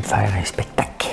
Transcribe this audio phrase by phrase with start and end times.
[0.00, 1.08] De faire un spectacle.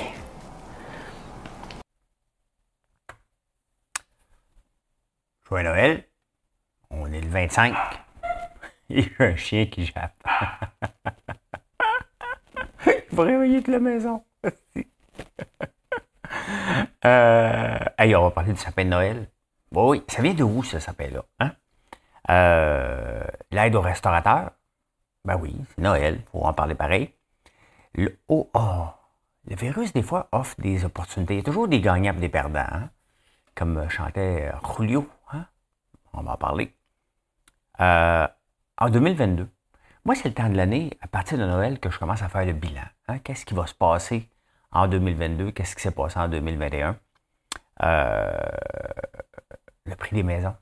[5.47, 6.05] Joyeux Noël.
[6.89, 7.75] On est le 25.
[8.89, 10.23] Il y a un chien qui jappe.
[12.85, 14.23] Il va réveiller la maison.
[17.05, 19.29] euh, on va parler du sapin de Noël.
[19.71, 21.23] oui, ça vient de où ce sapin-là?
[21.39, 21.51] Hein?
[22.29, 24.51] Euh, L'aide aux restaurateurs.
[25.25, 27.13] Ben oui, c'est Noël, faut en parler pareil.
[27.95, 28.49] Le, oh,
[29.47, 31.33] le virus, des fois, offre des opportunités.
[31.35, 32.89] Il y a toujours des gagnants et des perdants, hein.
[33.55, 35.09] comme euh, chantait euh, Julio.
[35.31, 35.45] Hein?
[36.13, 36.75] On va en parler.
[37.79, 38.27] Euh,
[38.77, 39.49] en 2022,
[40.05, 42.45] moi, c'est le temps de l'année, à partir de Noël, que je commence à faire
[42.45, 42.83] le bilan.
[43.07, 43.19] Hein.
[43.19, 44.29] Qu'est-ce qui va se passer
[44.71, 45.51] en 2022?
[45.51, 46.97] Qu'est-ce qui s'est passé en 2021?
[49.85, 50.55] le prix des maisons.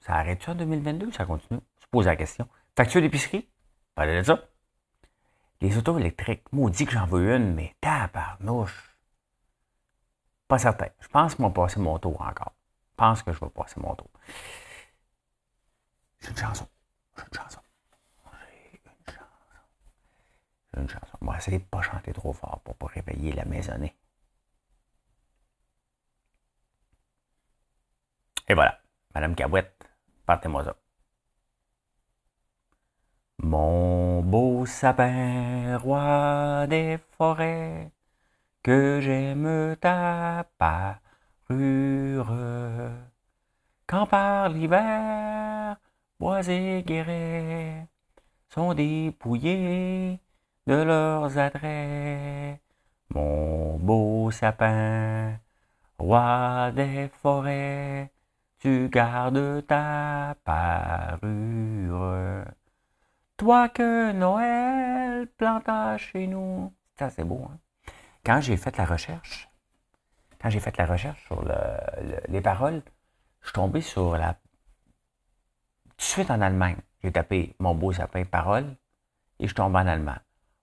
[0.00, 1.60] Ça arrête-tu en 2022 ou ça continue?
[1.80, 2.48] Je pose la question.
[2.74, 3.46] Facture d'épicerie?
[3.94, 4.40] Parlez de ça.
[5.60, 8.96] Les autos électriques, maudit que j'en veux une, mais tabarnouche.
[10.48, 10.88] Pas certain.
[11.00, 12.52] Je pense que je passer mon tour encore.
[12.90, 14.10] Je pense que je vais passer mon tour.
[16.20, 16.68] J'ai une chanson.
[17.16, 17.60] J'ai une chanson.
[18.72, 19.26] J'ai une chanson.
[20.74, 21.18] J'ai une chanson.
[21.20, 23.96] On va essayer de ne pas chanter trop fort pour ne pas réveiller la maisonnée.
[28.48, 28.78] Et voilà.
[29.14, 29.88] Madame Cabouette,
[30.26, 30.76] partez-moi ça.
[33.38, 37.90] Mon beau sapin, roi des forêts,
[38.62, 42.32] que j'aime ta parure.
[43.86, 45.76] Quand par l'hiver,
[46.18, 47.86] bois et guérets
[48.48, 50.18] sont dépouillés
[50.66, 52.60] de leurs adrets.
[53.10, 55.38] Mon beau sapin,
[55.98, 58.10] roi des forêts,
[58.58, 62.44] tu gardes ta parure.
[63.36, 66.72] Toi que Noël planta chez nous.
[66.98, 67.42] Ça, c'est beau.
[67.44, 67.58] Hein?
[68.24, 69.48] Quand j'ai fait la recherche,
[70.40, 71.44] quand j'ai fait la recherche sur
[72.28, 72.82] les paroles,
[73.40, 74.34] je suis tombé sur la.
[74.34, 76.78] Tout de suite en Allemagne.
[77.02, 78.74] J'ai tapé mon beau sapin parole
[79.38, 80.18] et je tombe en allemand.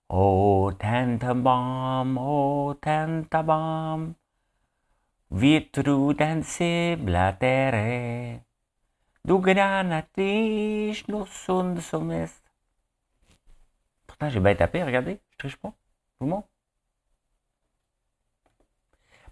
[0.10, 4.16] Oh, Tantabam, oh, Tantabam,
[5.32, 8.42] wie du den Siblatere,
[9.24, 12.43] du granatisch, nu sund sumest.
[14.14, 15.70] Pourtant, j'ai bien tapé, regardez, je triche pas.
[16.20, 16.44] Tout le monde.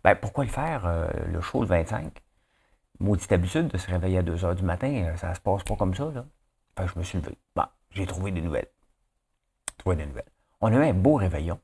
[0.03, 2.12] Ben, pourquoi le faire, euh, le show le 25?
[3.00, 5.75] Maudite habitude de se réveiller à 2 h du matin, euh, ça se passe pas
[5.75, 6.25] comme ça, là.
[6.75, 7.38] Enfin, je me suis levé.
[7.56, 8.69] Bon, j'ai trouvé des nouvelles.
[9.78, 10.31] Trouvé des nouvelles.
[10.62, 11.59] On a eu un beau réveillon.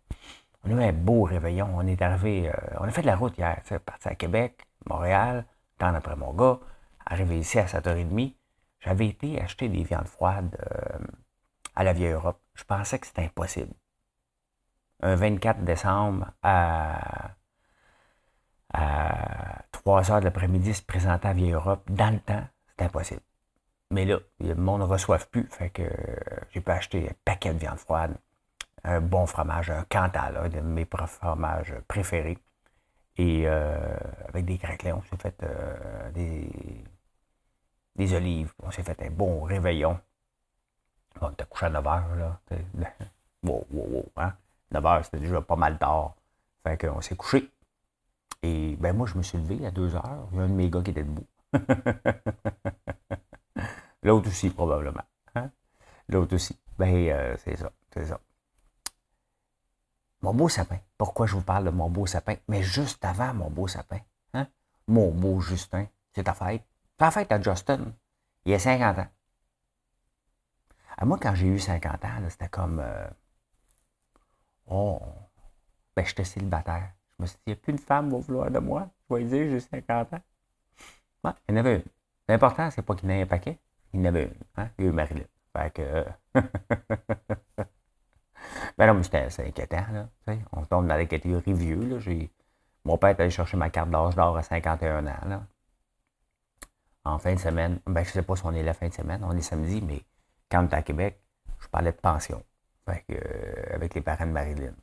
[0.63, 1.72] On a eu un beau réveillon.
[1.73, 5.44] On est arrivé, euh, on a fait de la route hier, parti à Québec, Montréal,
[5.79, 6.59] temps après mon gars,
[7.03, 8.35] arrivé ici à 7h30.
[8.79, 10.55] J'avais été acheter des viandes froides
[11.77, 12.41] à la vieille Europe.
[12.55, 13.71] Je pensais que c'était impossible.
[15.01, 17.35] Un 24 décembre à,
[19.71, 23.21] 3 heures de l'après-midi se présenter à Vieille Europe, dans le temps, c'est impossible.
[23.91, 25.83] Mais là, le monde ne reçoit plus, fait que
[26.49, 28.17] j'ai pu acheter un paquet de viande froide,
[28.83, 32.39] un bon fromage, un Cantal, un de mes fromages préférés.
[33.17, 33.77] Et euh,
[34.27, 36.49] avec des craquelins, on s'est fait euh, des,
[37.95, 39.99] des olives, on s'est fait un bon réveillon.
[41.22, 42.39] On était couché à 9 h, là.
[43.44, 44.33] Wow, wow, wow, hein?
[44.72, 46.16] 9 h, c'était déjà pas mal tard.
[46.63, 47.50] Fait qu'on s'est couché.
[48.44, 50.01] Et ben moi, je me suis levé à 2 h.
[50.31, 51.25] Il y a un de mes gars qui était debout.
[54.03, 55.03] L'autre aussi, probablement.
[55.35, 55.50] Hein?
[56.09, 56.57] L'autre aussi.
[56.78, 57.72] Ben, euh, c'est ça.
[57.94, 58.19] C'est ça.
[60.22, 60.79] Mon beau sapin.
[60.97, 62.35] Pourquoi je vous parle de mon beau sapin?
[62.47, 63.99] Mais juste avant mon beau sapin.
[64.34, 64.47] Hein?
[64.87, 65.87] Mon beau Justin.
[66.14, 66.64] C'est ta fête.
[66.97, 67.93] Ta fête à Justin.
[68.46, 69.08] Il a 50 ans.
[70.97, 72.79] À moi, quand j'ai eu 50 ans, c'était comme.
[72.84, 73.08] Euh,
[74.67, 74.99] oh,
[75.96, 76.91] ben, j'étais célibataire.
[77.17, 78.90] Je me suis dit, il n'y a plus une femme qui va vouloir de moi.
[79.09, 80.22] Je vais dire, j'ai 50 ans.
[81.23, 81.84] Ouais, il y en avait une.
[82.28, 83.59] L'important, c'est pas qu'il y ait un paquet.
[83.94, 84.34] Il y en avait une.
[84.58, 84.70] Hein?
[84.78, 85.26] Il y a eu Marilyn.
[85.55, 86.05] Fait que.
[88.78, 89.85] ben non, mais c'était inquiétant.
[89.93, 90.09] Là,
[90.52, 91.85] on tombe dans la catégorie vieux.
[91.85, 92.00] Là.
[92.85, 95.28] Mon père est allé chercher ma carte d'âge d'or à 51 ans.
[95.28, 95.46] Là.
[97.05, 97.79] En fin de semaine.
[97.85, 99.23] Ben, je ne sais pas si on est la fin de semaine.
[99.23, 100.03] On est samedi, mais
[100.49, 101.22] quand on était à Québec,
[101.59, 102.44] je parlais de pension.
[102.85, 104.73] Que, euh, avec les parents de Marilyn.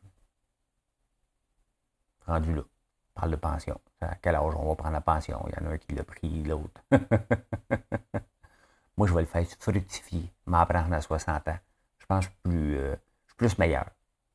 [2.27, 2.63] rendu là.
[2.63, 3.81] On parle de pension.
[4.01, 5.43] À quel âge on va prendre la pension?
[5.47, 6.83] Il y en a un qui l'a pris, l'autre.
[8.97, 11.59] Moi, je vais le faire fructifier, m'apprendre à 60 ans.
[11.99, 12.95] Je pense plus, euh,
[13.25, 13.87] je suis plus meilleur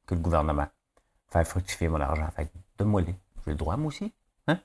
[0.07, 0.67] que le gouvernement.
[1.27, 2.29] Faire fructifier mon argent.
[2.31, 3.15] Fait donne-moi les.
[3.45, 4.13] J'ai le droit, moi aussi.
[4.47, 4.59] Hein?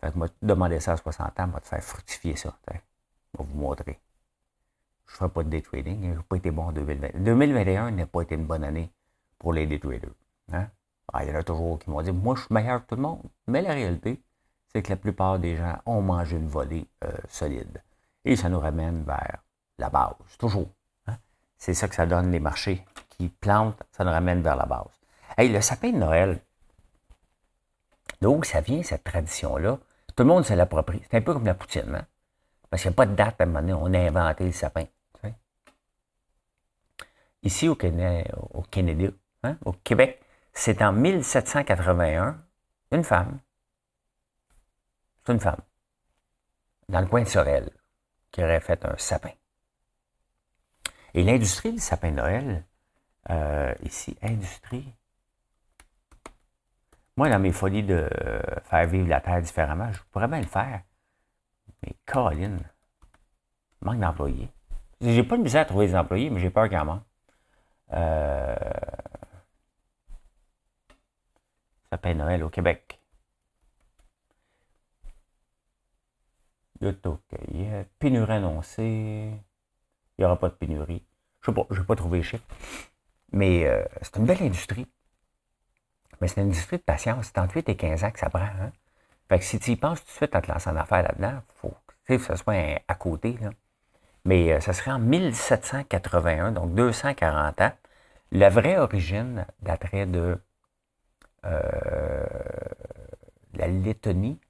[0.00, 2.56] Fait que moi, demander ça à 60 ans, moi, te faire fructifier ça.
[2.68, 4.00] Je vais vous montrer.
[5.06, 6.02] Je ne ferai pas de day trading.
[6.02, 7.22] Je n'ai pas été bon en 2020.
[7.22, 8.90] 2021 n'a pas été une bonne année
[9.38, 10.10] pour les day traders.
[10.52, 10.68] Hein?
[11.12, 12.96] Ah, il y en a toujours qui m'ont dit Moi, je suis meilleur que tout
[12.96, 13.22] le monde.
[13.46, 14.20] Mais la réalité,
[14.72, 17.82] c'est que la plupart des gens ont mangé une volée euh, solide.
[18.24, 19.42] Et ça nous ramène vers
[19.78, 20.68] la base, toujours.
[21.06, 21.16] Hein?
[21.56, 24.90] C'est ça que ça donne les marchés qui plantent, ça nous ramène vers la base.
[25.38, 26.40] Hey, le sapin de Noël,
[28.20, 29.78] d'où ça vient cette tradition-là?
[30.14, 31.02] Tout le monde se l'approprie.
[31.10, 32.06] C'est un peu comme la poutine, hein?
[32.68, 34.52] Parce qu'il n'y a pas de date à un moment donné, on a inventé le
[34.52, 34.84] sapin.
[37.46, 38.28] Ici au, Canada,
[39.44, 40.20] hein, au Québec,
[40.52, 42.44] c'est en 1781,
[42.90, 43.38] une femme,
[45.24, 45.60] c'est une femme,
[46.88, 47.70] dans le coin de Sorel,
[48.32, 49.30] qui aurait fait un sapin.
[51.14, 52.64] Et l'industrie du sapin de Noël,
[53.30, 54.92] euh, ici, industrie.
[57.16, 58.10] Moi, dans mes folies de
[58.64, 60.82] faire vivre la terre différemment, je pourrais bien le faire.
[61.84, 62.56] Mais Colin,
[63.82, 64.48] manque d'employés.
[65.00, 67.04] J'ai pas de misère à trouver des employés, mais j'ai peur qu'il en manque.
[67.92, 68.56] Euh,
[71.90, 73.00] sapin de Noël au Québec.
[77.98, 79.30] Pénurie annoncée.
[80.18, 81.04] Il n'y aura pas de pénurie.
[81.40, 82.44] Je ne sais pas, je n'ai pas les chiffres.
[83.32, 84.86] Mais euh, c'est une belle industrie.
[86.20, 87.26] Mais c'est une industrie de patience.
[87.26, 88.40] C'est entre 8 et 15 ans que ça prend.
[88.40, 88.72] Hein?
[89.28, 91.40] Fait que si tu y penses tout de suite à te lancer en affaires là-dedans,
[91.40, 91.74] il faut
[92.06, 93.36] que ce soit à côté.
[93.40, 93.50] Là.
[94.26, 97.72] Mais euh, ça serait en 1781, donc 240 ans.
[98.32, 100.36] La vraie origine daterait de
[101.44, 102.26] euh,
[103.54, 104.40] la Lettonie.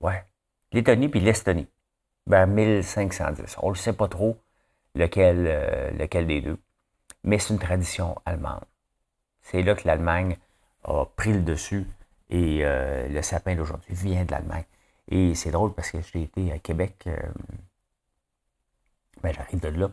[0.00, 0.24] Ouais,
[0.72, 1.68] Lettonie puis l'Estonie,
[2.26, 3.56] vers 1510.
[3.62, 4.38] On ne sait pas trop
[4.94, 6.58] lequel, euh, lequel des deux,
[7.22, 8.64] mais c'est une tradition allemande.
[9.42, 10.38] C'est là que l'Allemagne
[10.84, 11.86] a pris le dessus
[12.30, 14.64] et le sapin d'aujourd'hui vient de l'Allemagne.
[15.08, 17.06] Et c'est drôle parce que j'ai été à Québec,
[19.24, 19.88] ben, j'arrive de là,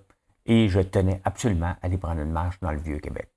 [0.46, 3.30] et je tenais absolument à aller prendre une marche dans le vieux Québec.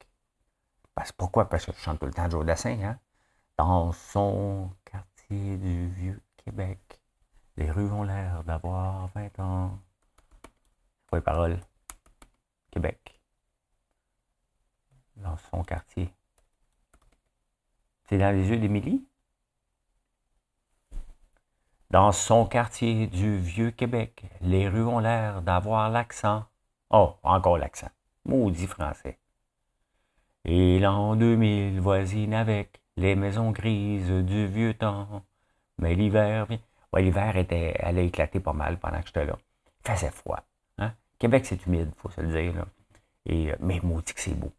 [0.92, 1.48] Parce, pourquoi?
[1.48, 2.98] Parce que je chante tout le temps Joe Dassin, hein?
[3.56, 7.00] Dans son quartier du vieux Québec.
[7.56, 9.78] Les rues ont l'air d'avoir 20 ans.
[11.08, 11.60] Pas les paroles?
[12.72, 13.20] Québec.
[15.14, 16.12] Dans son quartier.
[18.08, 19.06] C'est dans les yeux d'Émilie?
[21.90, 26.44] Dans son quartier du vieux Québec, les rues ont l'air d'avoir l'accent.
[26.90, 27.90] Oh, encore l'accent.
[28.24, 29.18] Maudit français.
[30.44, 35.22] Et l'an 2000 voisine avec les maisons grises du vieux temps.
[35.78, 36.58] Mais l'hiver vient
[37.00, 39.38] l'hiver était, elle a éclaté pas mal pendant que j'étais là.
[39.84, 40.40] Il faisait froid.
[40.78, 40.92] Hein?
[41.18, 42.66] Québec, c'est humide, faut se le dire.
[43.26, 44.52] Et, euh, mais maudit que c'est beau.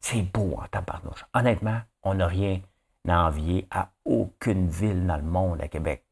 [0.00, 1.24] C'est beau en tabarnouche.
[1.34, 2.60] Honnêtement, on n'a rien
[3.08, 6.04] à envier à aucune ville dans le monde à Québec.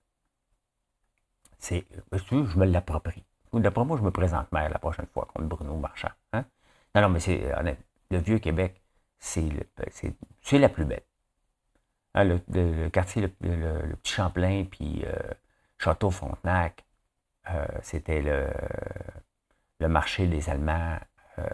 [1.58, 3.24] C'est, je me l'approprie?
[3.52, 6.10] D'après moi, je me présente maire la prochaine fois contre Bruno Marchand.
[6.32, 6.44] Hein?
[6.94, 7.78] Non, non, mais c'est honnête.
[8.10, 8.80] Le vieux Québec,
[9.18, 9.48] c'est,
[10.40, 11.02] c'est la plus belle.
[12.14, 15.14] Hein, le, quartier, le, Petit Champlain, puis euh,
[15.78, 16.84] Château Frontenac,
[17.50, 20.98] euh, c'était le, marché des Allemands.
[21.38, 21.44] Euh,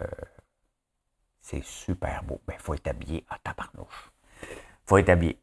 [1.40, 2.40] c'est super beau.
[2.44, 4.10] Il ben, faut être habillé à tabarnouche.
[4.86, 5.38] Faut être habillé.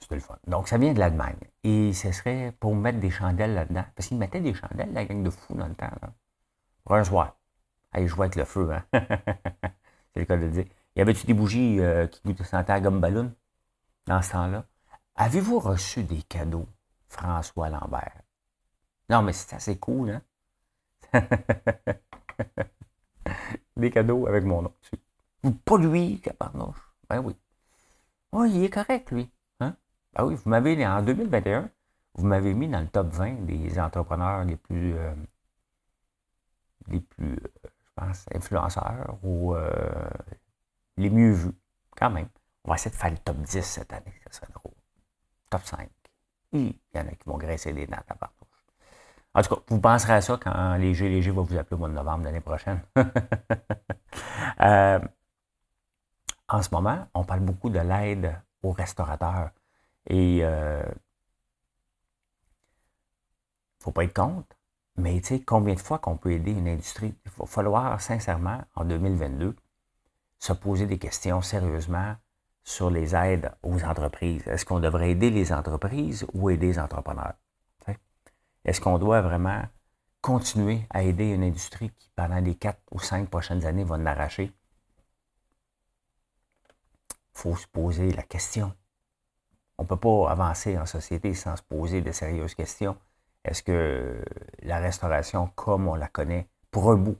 [0.00, 0.38] C'était le fun.
[0.46, 1.38] Donc, ça vient de l'Allemagne.
[1.64, 3.84] Et ce serait pour mettre des chandelles là-dedans.
[3.94, 5.90] Parce qu'ils mettaient des chandelles, la gang de fous, dans le temps.
[6.84, 7.36] Pour un soir.
[7.92, 8.84] Allez jouer avec le feu, hein?
[8.92, 10.64] c'est le cas de le dire.
[10.96, 13.34] Y avait-tu des bougies euh, qui vous sentaient à gomme ballon
[14.06, 14.64] dans ce temps-là?
[15.14, 16.66] Avez-vous reçu des cadeaux,
[17.08, 18.22] François Lambert?
[19.08, 20.22] Non, mais c'est assez cool, hein?
[23.76, 25.54] des cadeaux avec mon nom dessus.
[25.64, 26.87] Pas lui, caparnouche.
[27.08, 27.36] Ben oui.
[28.32, 29.30] Oui, il est correct, lui.
[29.60, 29.76] Hein?
[30.14, 31.70] Ben oui, vous m'avez, en 2021,
[32.14, 35.14] vous m'avez mis dans le top 20 des entrepreneurs les plus, euh,
[36.88, 39.54] les plus, euh, je pense, influenceurs ou
[40.96, 41.54] les mieux vus,
[41.96, 42.28] quand même.
[42.64, 44.74] On va essayer de faire le top 10 cette année, ça serait drôle.
[45.48, 45.88] Top 5.
[46.52, 48.44] Il y en a qui vont graisser les dents à partout.
[49.34, 51.88] En tout cas, vous penserez à ça quand Léger Léger va vous appeler au mois
[51.88, 52.80] de novembre l'année prochaine.
[54.60, 54.98] Euh,
[56.48, 59.50] en ce moment, on parle beaucoup de l'aide aux restaurateurs.
[60.06, 60.92] Et il euh, ne
[63.78, 64.56] faut pas être contre,
[64.96, 67.14] mais tu sais, combien de fois qu'on peut aider une industrie?
[67.24, 69.54] Il va falloir, sincèrement, en 2022,
[70.38, 72.16] se poser des questions sérieusement
[72.64, 74.46] sur les aides aux entreprises.
[74.46, 77.34] Est-ce qu'on devrait aider les entreprises ou aider les entrepreneurs?
[78.64, 79.62] Est-ce qu'on doit vraiment
[80.20, 84.52] continuer à aider une industrie qui, pendant les quatre ou cinq prochaines années, va l'arracher?
[87.38, 88.74] Faut se poser la question.
[89.78, 92.96] On ne peut pas avancer en société sans se poser de sérieuses questions.
[93.44, 94.20] Est-ce que
[94.62, 97.16] la restauration, comme on la connaît, pour un bout,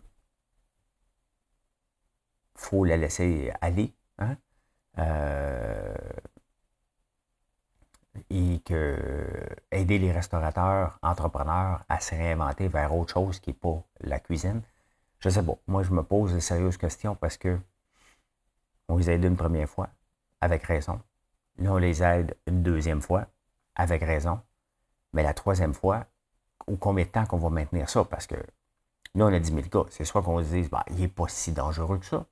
[2.56, 3.94] faut la laisser aller?
[4.18, 4.36] Hein?
[4.98, 5.94] Euh,
[8.28, 8.98] et que
[9.70, 14.62] aider les restaurateurs, entrepreneurs à se réinventer vers autre chose qui n'est pas la cuisine?
[15.20, 15.58] Je sais pas.
[15.68, 17.56] Moi, je me pose de sérieuses questions parce que
[18.88, 19.90] on les aide une première fois,
[20.40, 21.00] avec raison.
[21.58, 23.26] Là, on les aide une deuxième fois,
[23.74, 24.40] avec raison.
[25.12, 26.06] Mais la troisième fois,
[26.66, 28.04] ou combien de temps qu'on va maintenir ça?
[28.04, 29.90] Parce que là, on a 10 000 cas.
[29.90, 32.26] C'est soit qu'on se dise, bah, il n'est pas si dangereux que ça.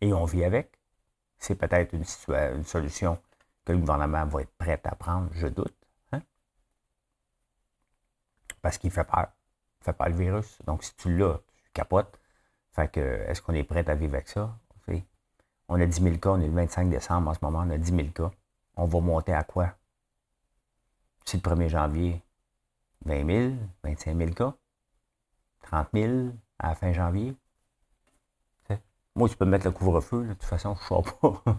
[0.00, 0.78] Et on vit avec
[1.44, 3.18] c'est peut-être une, solution
[3.64, 5.76] que le gouvernement va être prêt à prendre, je doute.
[6.12, 6.22] Hein?
[8.62, 9.28] Parce qu'il fait peur.
[9.80, 10.58] Il fait peur le virus.
[10.64, 12.18] Donc, si tu l'as, tu capotes.
[12.72, 14.56] Fait que, est-ce qu'on est prêt à vivre avec ça?
[15.68, 17.78] On a 10 000 cas, on est le 25 décembre en ce moment, on a
[17.78, 18.30] 10 000 cas.
[18.76, 19.74] On va monter à quoi?
[21.24, 22.22] C'est le 1er janvier,
[23.06, 24.54] 20 000, 25 000 cas,
[25.62, 26.12] 30 000
[26.58, 27.34] à la fin janvier,
[29.16, 31.54] moi, tu peux mettre le couvre-feu, de toute façon, je ne sors pas.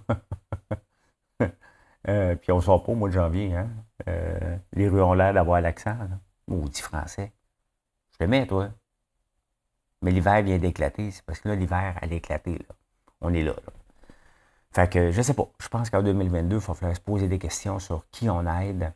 [2.10, 3.56] euh, puis on ne sort pas au mois de janvier.
[3.56, 3.70] Hein?
[4.10, 5.98] Euh, les rues ont l'air d'avoir l'accent.
[6.48, 7.32] Maudit français.
[8.12, 8.70] Je te mets, toi.
[10.02, 11.12] Mais l'hiver vient d'éclater.
[11.12, 12.60] C'est parce que là, l'hiver, elle a éclaté.
[13.22, 13.74] On est là, là.
[14.76, 15.48] Fait que, je sais pas.
[15.60, 18.92] Je pense qu'en 2022, il va falloir se poser des questions sur qui on aide.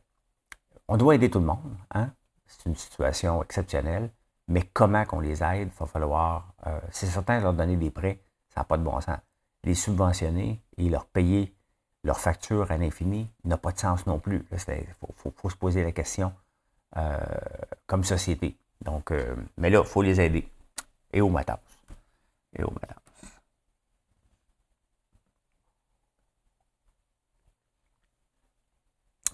[0.90, 1.78] On doit aider tout le monde.
[1.92, 2.10] Hein?
[2.48, 4.10] C'est une situation exceptionnelle.
[4.50, 6.54] Mais comment qu'on les aide, il va falloir.
[6.68, 8.20] Euh, c'est certain leur donner des prêts
[8.50, 9.20] ça n'a pas de bon sens.
[9.64, 11.54] Les subventionner et leur payer
[12.04, 14.46] leur facture à l'infini n'a pas de sens non plus.
[14.52, 14.86] Il
[15.36, 16.34] faut, se poser la question
[16.98, 17.18] euh,
[17.88, 18.58] comme société.
[18.82, 20.46] Donc, euh, mais là, il faut les aider.
[21.14, 21.58] Et au matin.
[22.58, 22.96] Et au matin.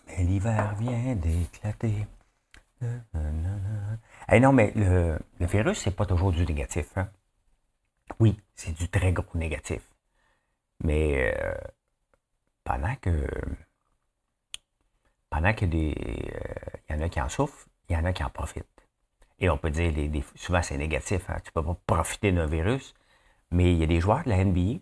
[0.08, 2.08] Mais l'hiver vient d'éclater.
[4.32, 6.88] Eh non, mais le, le virus, c'est pas toujours du négatif.
[6.98, 7.10] Hein?
[8.20, 9.82] Oui, c'est du très gros négatif.
[10.84, 11.56] Mais euh,
[12.64, 13.28] pendant que
[15.30, 15.94] pendant que des.
[15.98, 18.66] Euh, il y en a qui en souffrent, il y en a qui en profitent.
[19.40, 19.92] Et on peut dire,
[20.36, 21.40] souvent c'est négatif, hein.
[21.44, 22.94] tu ne peux pas profiter d'un virus,
[23.52, 24.80] mais il y a des joueurs de la NBA.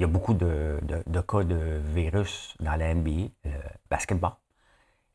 [0.00, 0.80] Il y a beaucoup de,
[1.28, 3.50] cas de virus dans la NBA, le
[3.90, 4.32] basketball.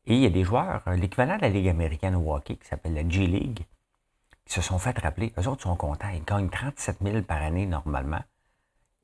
[0.06, 2.94] Et il y a des joueurs, l'équivalent de la Ligue américaine au hockey, qui s'appelle
[2.94, 3.66] la G-League,
[4.46, 5.32] ils se sont fait rappeler.
[5.40, 6.10] Eux autres sont contents.
[6.10, 8.22] Ils gagnent 37 000 par année normalement.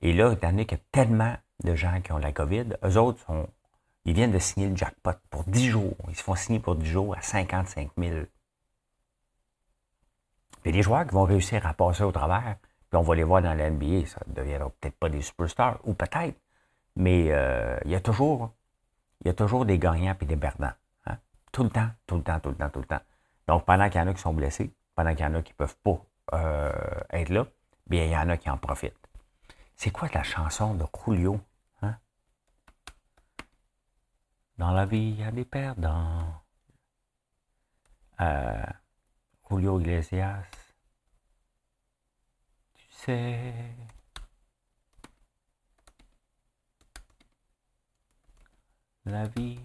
[0.02, 1.34] Et là, étant donné qu'il y a tellement
[1.64, 3.48] de gens qui ont la COVID, eux autres sont,
[4.04, 5.96] ils viennent de signer le jackpot pour 10 jours.
[6.08, 8.20] Ils se font signer pour 10 jours à 55 000.
[10.64, 12.54] Il y a des joueurs qui vont réussir à passer au travers,
[12.92, 14.04] puis on va les voir dans la NBA.
[14.04, 16.38] Ça ne deviendra peut-être pas des superstars, ou peut-être,
[16.94, 18.52] mais euh, il, y a toujours,
[19.22, 20.75] il y a toujours des gagnants et des perdants.
[21.06, 21.16] Hein.
[21.52, 23.00] Tout le temps, tout le temps, tout le temps, tout le temps.
[23.49, 25.52] Donc, pendant qu'il y en a qui sont blessés, pendant qu'il y en a qui
[25.52, 26.70] ne peuvent pas euh,
[27.08, 27.46] être là,
[27.87, 29.08] bien, il y en a qui en profitent.
[29.75, 31.40] C'est quoi la chanson de Julio?
[31.80, 31.96] Hein?
[34.58, 36.42] Dans la vie, il y a des perdants.
[38.20, 38.66] Euh,
[39.49, 40.42] Julio Iglesias.
[43.04, 43.52] Sais.
[49.04, 49.59] La vie,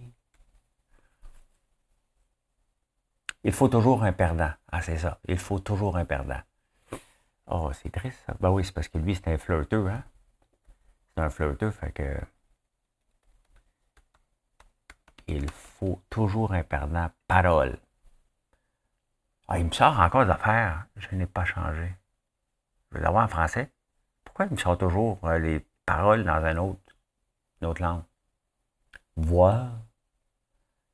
[3.44, 4.52] Il faut toujours un perdant.
[4.72, 5.20] Ah, c'est ça.
[5.28, 6.42] Il faut toujours un perdant.
[7.48, 8.36] Oh, c'est triste, ça.
[8.40, 10.04] Ben oui, c'est parce que lui, c'est un flirteur, hein?
[11.16, 12.20] C'est un flirteur, fait que.
[15.28, 17.10] Il faut toujours un perdant.
[17.28, 17.80] Parole.
[19.48, 20.88] Ah, il me sort encore d'affaires.
[20.98, 21.96] Je n'ai pas changé.
[22.92, 23.72] Je vais l'avoir en français.
[24.24, 26.96] Pourquoi il me sort toujours euh, les paroles dans un autre,
[27.62, 28.04] une autre langue?
[29.16, 29.72] Voix,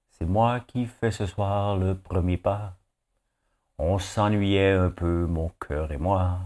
[0.10, 2.78] c'est moi qui fais ce soir le premier pas.
[3.78, 6.40] On s'ennuyait un peu, mon cœur et moi.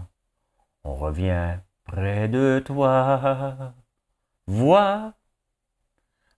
[0.84, 3.74] On revient près de toi.
[4.46, 5.14] Vois,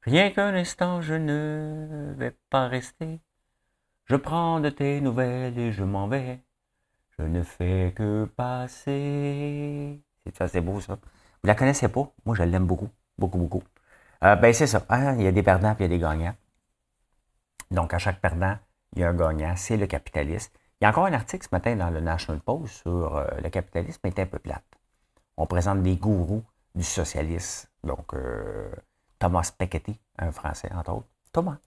[0.02, 3.20] rien qu'un instant, je ne vais pas rester.
[4.04, 6.40] Je prends de tes nouvelles et je m'en vais.
[7.28, 10.00] Ne fais que passer.
[10.24, 10.94] C'est ça, c'est beau ça.
[10.94, 12.12] Vous la connaissez pas?
[12.24, 13.62] Moi, je l'aime beaucoup, beaucoup, beaucoup.
[14.24, 14.84] Euh, ben, c'est ça.
[14.88, 15.16] Hein?
[15.16, 16.34] Il y a des perdants et il y a des gagnants.
[17.70, 18.56] Donc, à chaque perdant,
[18.94, 20.52] il y a un gagnant, c'est le capitaliste.
[20.80, 23.48] Il y a encore un article ce matin dans le National Post sur euh, le
[23.50, 24.64] capitalisme est un peu plate.
[25.36, 26.42] On présente des gourous
[26.74, 27.68] du socialisme.
[27.84, 28.70] Donc, euh,
[29.18, 31.08] Thomas Piketty, un Français, entre autres.
[31.32, 31.58] Thomas.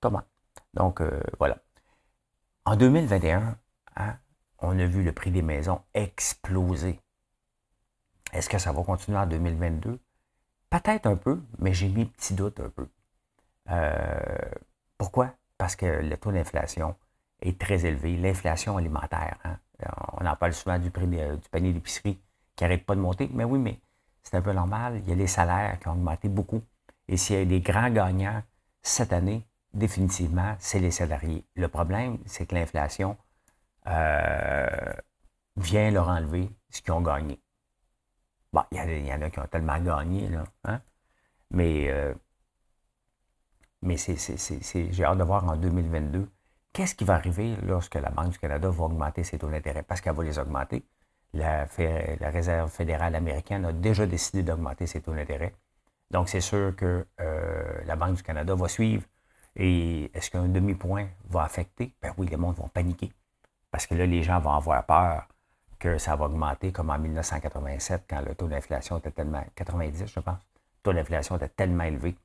[0.00, 0.24] Thomas.
[0.74, 1.02] Donc,
[1.38, 1.58] voilà.
[2.64, 3.56] En 2021,
[3.96, 4.18] hein,
[4.58, 7.00] on a vu le prix des maisons exploser.
[8.32, 9.98] Est-ce que ça va continuer en 2022?
[10.70, 12.88] Peut-être un peu, mais j'ai mis petit doute un peu.
[13.70, 14.50] Euh,
[14.98, 15.34] pourquoi?
[15.56, 16.94] Parce que le taux d'inflation
[17.40, 18.16] est très élevé.
[18.16, 19.58] L'inflation alimentaire, hein.
[20.12, 22.20] on en parle souvent du prix du panier d'épicerie
[22.54, 23.30] qui n'arrête pas de monter.
[23.32, 23.80] Mais oui, mais
[24.22, 25.00] c'est un peu normal.
[25.04, 26.62] Il y a les salaires qui ont augmenté beaucoup.
[27.06, 28.42] Et s'il y a des grands gagnants
[28.82, 31.44] cette année, définitivement, c'est les salariés.
[31.54, 33.16] Le problème, c'est que l'inflation
[33.86, 34.92] euh,
[35.56, 37.40] vient leur enlever ce qu'ils ont gagné.
[38.52, 40.44] Bon, il y, en a qui ont tellement gagné, là.
[40.64, 40.80] Hein?
[41.50, 42.14] Mais, euh,
[43.96, 46.28] c'est, j'ai hâte de voir en 2022
[46.72, 50.00] qu'est-ce qui va arriver lorsque la Banque du Canada va augmenter ses taux d'intérêt, parce
[50.00, 50.84] qu'elle va les augmenter.
[51.34, 51.66] La,
[52.30, 55.54] Réserve fédérale américaine a déjà décidé d'augmenter ses taux d'intérêt.
[56.10, 59.04] Donc, c'est sûr que euh, la Banque du Canada va suivre.
[59.56, 61.94] Et est-ce qu'un demi-point va affecter?
[62.00, 63.12] Ben oui, les monde vont paniquer.
[63.70, 65.28] Parce que là, les gens vont avoir peur
[65.78, 70.20] que ça va augmenter comme en 1987 quand le taux d'inflation était tellement, 90 je
[70.20, 72.16] pense, le taux d'inflation était tellement élevé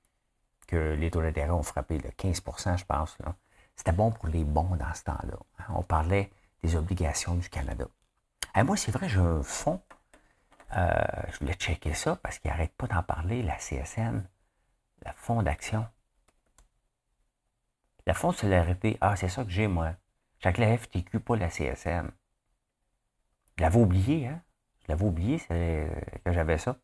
[0.68, 3.18] que les taux d'intérêt ont frappé le 15% je pense.
[3.76, 5.38] C'était bon pour les bons dans ce temps-là.
[5.60, 5.66] Hein.
[5.76, 6.32] On parlait
[6.64, 7.86] des obligations du Canada.
[8.56, 9.82] Et moi, c'est vrai, j'ai un fonds.
[10.76, 10.92] Euh,
[11.32, 14.24] je voulais checker ça parce qu'il n'arrête pas d'en parler, la CSN,
[15.04, 15.86] la fonds d'action.
[18.06, 19.94] La fonds de solidarité, ah, c'est ça que j'ai, moi.
[20.44, 22.12] J'ai la FTQ, pas la CSN.
[23.58, 24.44] Je l'avais oublié, hein?
[24.84, 26.78] Je l'avais oublié que j'avais ça.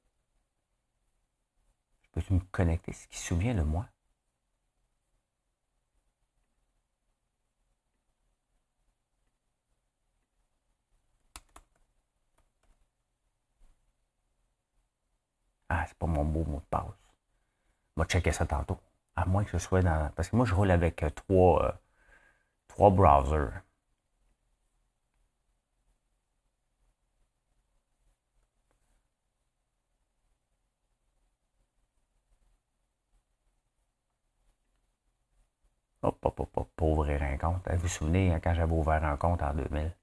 [2.01, 3.87] Je peux me connecter, ce qui se souvient de moi?
[15.69, 16.85] Ah, c'est pas mon beau mot de passe.
[17.97, 18.79] On va checker ça tantôt.
[19.15, 20.09] À moins que ce soit dans.
[20.15, 21.71] Parce que moi, je roule avec euh, trois, euh,
[22.69, 23.61] trois browsers.
[36.01, 37.65] Hop, hop, hop, hop, pour ouvrir un compte.
[37.71, 39.95] Vous vous souvenez hein, quand j'avais ouvert un compte en 2000?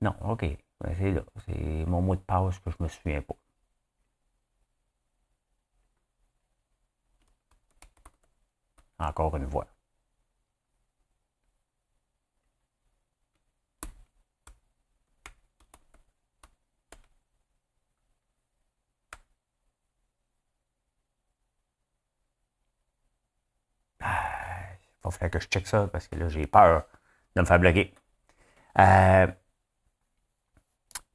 [0.00, 0.42] Non, OK.
[0.80, 1.22] Ben, c'est là.
[1.46, 3.36] C'est mon mot de passe que je me souviens pas.
[9.00, 9.66] Encore une fois.
[24.00, 26.86] Il va falloir que je check ça parce que là, j'ai peur
[27.36, 27.94] de me faire bloquer.
[28.78, 29.26] Euh,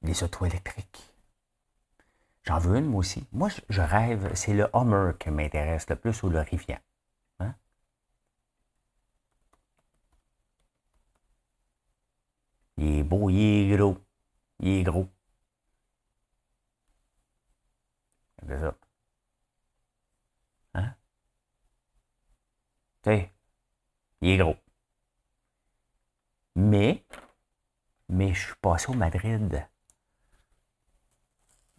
[0.03, 1.13] les autos électriques.
[2.43, 3.27] J'en veux une, moi aussi.
[3.31, 6.77] Moi, je rêve, c'est le Hummer qui m'intéresse le plus ou le Rivian.
[7.39, 7.55] Hein?
[12.77, 13.97] Il est beau, il est gros.
[14.59, 15.09] Il est gros.
[18.47, 18.75] C'est ça.
[20.75, 20.95] Hein?
[23.03, 23.32] Tu sais,
[24.23, 24.55] il est gros.
[26.55, 27.03] Mais,
[28.07, 29.67] mais je suis passé au Madrid.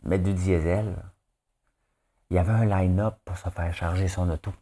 [0.02, 0.94] Mettre du diesel.
[2.28, 4.52] Il y avait un line-up pour se faire charger son auto.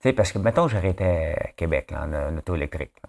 [0.00, 3.00] Tu sais, parce que, mettons, j'arrêtais à Québec, en, auto électrique.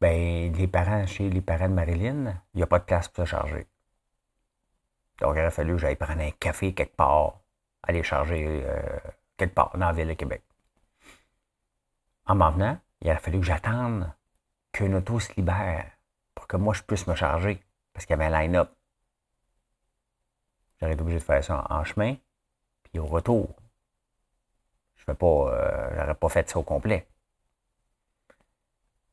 [0.00, 3.24] Ben, les parents, chez les parents de Marilyn, il n'y a pas de place pour
[3.24, 3.68] se charger.
[5.20, 7.40] Donc, il aurait fallu que j'aille prendre un café quelque part,
[7.82, 8.98] aller charger euh,
[9.38, 10.42] quelque part dans la ville de Québec.
[12.26, 14.12] En m'en venant, il a fallu que j'attende
[14.72, 15.86] qu'une auto se libère
[16.34, 17.62] pour que moi je puisse me charger
[17.94, 18.70] parce qu'il y avait un line-up.
[20.78, 22.16] J'aurais été obligé de faire ça en, chemin,
[22.84, 23.56] puis au retour.
[24.96, 27.08] Je n'aurais pas, euh, pas fait ça au complet.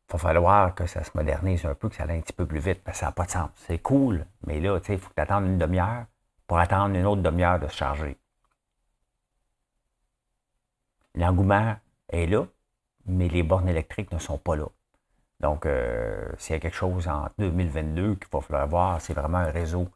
[0.08, 2.46] Il va falloir que ça se modernise un peu, que ça aille un petit peu
[2.46, 3.50] plus vite, parce que ça n'a pas de sens.
[3.56, 6.06] C'est cool, mais là, il faut que tu attendes une demi-heure
[6.46, 8.20] pour attendre une autre demi-heure de se charger.
[11.16, 11.76] L'engouement
[12.10, 12.46] est là,
[13.06, 14.68] mais les bornes électriques ne sont pas là.
[15.40, 19.40] Donc, euh, s'il y a quelque chose en 2022 qu'il va falloir voir, c'est vraiment
[19.40, 19.90] un réseau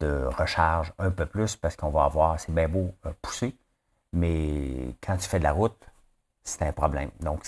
[0.00, 3.56] de recharge un peu plus parce qu'on va avoir, c'est bien beau euh, pousser,
[4.12, 5.76] mais quand tu fais de la route,
[6.42, 7.10] c'est un problème.
[7.20, 7.44] Donc,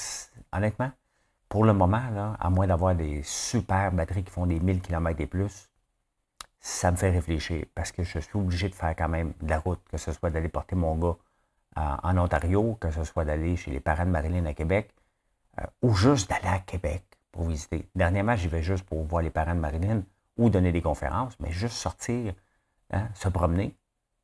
[0.53, 0.91] honnêtement,
[1.49, 5.27] pour le moment, à moins d'avoir des super batteries qui font des 1000 km et
[5.27, 5.71] plus,
[6.61, 9.59] ça me fait réfléchir parce que je suis obligé de faire quand même de la
[9.59, 11.17] route, que ce soit d'aller porter mon gars
[11.77, 14.95] en Ontario, que ce soit d'aller chez les parents de Marilyn à Québec,
[15.61, 17.89] euh, ou juste d'aller à Québec pour visiter.
[17.95, 20.03] Dernièrement, j'y vais juste pour voir les parents de Marilyn,
[20.37, 22.35] ou donner des conférences, mais juste sortir,
[22.91, 23.75] hein, se promener,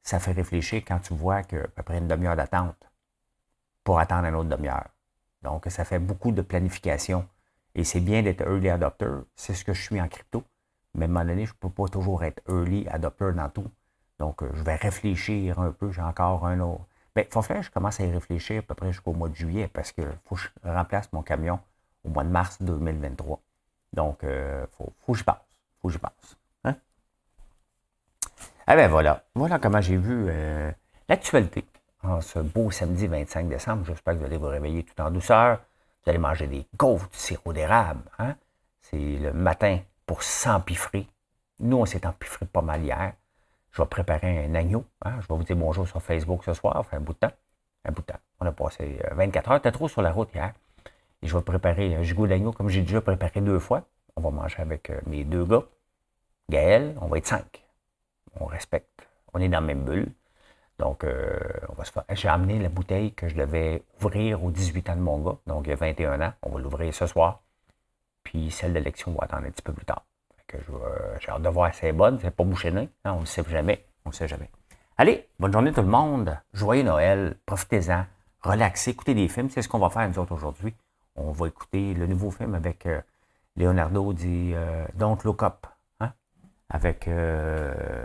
[0.03, 2.91] ça fait réfléchir quand tu vois qu'à peu près une demi-heure d'attente
[3.85, 4.89] pour attendre une autre demi-heure.
[5.43, 7.29] Donc, ça fait beaucoup de planification.
[7.75, 9.11] Et c'est bien d'être early adopter.
[9.37, 10.43] C'est ce que je suis en crypto.
[10.95, 13.71] Mais à un moment donné, je ne peux pas toujours être early adopter dans tout.
[14.19, 15.93] Donc, euh, je vais réfléchir un peu.
[15.93, 16.88] J'ai encore un autre.
[17.19, 19.35] Mais il faut faire je commence à y réfléchir à peu près jusqu'au mois de
[19.35, 21.59] juillet parce qu'il faut que je remplace mon camion
[22.05, 23.41] au mois de mars 2023.
[23.93, 25.43] Donc, il euh, faut, faut que j'y passe.
[25.83, 26.37] faut que j'y passe.
[26.63, 26.77] Hein?
[28.71, 29.25] Eh bien, voilà.
[29.35, 30.71] Voilà comment j'ai vu euh,
[31.09, 31.65] l'actualité
[32.05, 33.85] en ce beau samedi 25 décembre.
[33.85, 35.59] J'espère que vous allez vous réveiller tout en douceur.
[36.05, 38.03] Vous allez manger des gaufres, du sirop d'érable.
[38.21, 38.37] Hein?
[38.81, 41.09] C'est le matin pour s'empiffrer.
[41.59, 43.15] Nous, on s'est empiffré pas mal hier.
[43.79, 44.85] Je vais préparer un agneau.
[45.05, 45.21] Hein?
[45.21, 46.85] Je vais vous dire bonjour sur Facebook ce soir.
[46.85, 47.31] Fait un bout de temps.
[47.85, 48.19] Un bout de temps.
[48.41, 49.63] On a passé 24 euh, heures.
[49.63, 50.53] T'es trop sur la route hier.
[51.23, 53.85] Et je vais préparer un gigot d'agneau comme j'ai déjà préparé deux fois.
[54.17, 55.63] On va manger avec euh, mes deux gars.
[56.51, 57.69] Gaël, on va être cinq.
[58.41, 59.09] On respecte.
[59.33, 60.11] On est dans la même bulle.
[60.81, 61.39] Donc, euh,
[61.69, 62.03] on va se faire...
[62.11, 65.37] j'ai amené la bouteille que je devais ouvrir aux 18 ans de mon gars.
[65.47, 66.33] Donc, il y a 21 ans.
[66.43, 67.43] On va l'ouvrir ce soir.
[68.25, 70.05] Puis celle d'élection, on va attendre un petit peu plus tard.
[71.21, 72.19] J'ai hâte de voir si bonne.
[72.21, 73.85] C'est pas bouché hein, On ne sait jamais.
[74.05, 74.51] On ne sait jamais.
[74.97, 76.37] Allez, bonne journée tout le monde.
[76.53, 77.37] Joyeux Noël.
[77.47, 78.07] Profitez-en.
[78.43, 78.91] Relaxez.
[78.91, 79.51] Écoutez des films.
[79.51, 80.75] C'est ce qu'on va faire nous autres aujourd'hui.
[81.17, 83.01] On va écouter le nouveau film avec euh,
[83.57, 85.67] Leonardo dit euh, Don't Look Up.
[86.01, 86.13] Hein?
[86.71, 88.05] Avec euh,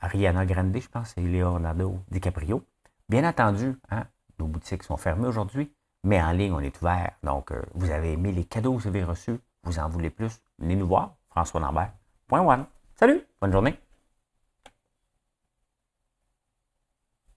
[0.00, 2.62] Ariana Grande, je pense, et Leonardo DiCaprio.
[3.08, 4.04] Bien entendu, hein,
[4.38, 5.72] nos boutiques sont fermées aujourd'hui,
[6.04, 7.12] mais en ligne, on est ouvert.
[7.22, 10.76] Donc, vous avez aimé les cadeaux que vous avez reçus, vous en voulez plus, venez
[10.76, 11.92] nous voir, François Lambert.
[12.26, 12.64] Point one.
[12.94, 13.78] Salut, bonne journée.